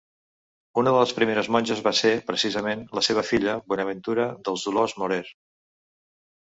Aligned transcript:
Una 0.81 0.93
de 0.95 1.01
les 1.03 1.13
primeres 1.17 1.49
monges 1.57 1.83
va 1.89 1.93
ser, 2.01 2.13
precisament, 2.31 2.81
la 3.01 3.05
seva 3.11 3.27
filla 3.31 3.57
Bonaventura 3.75 4.27
dels 4.49 4.69
Dolors 4.71 4.99
Morer. 5.05 5.25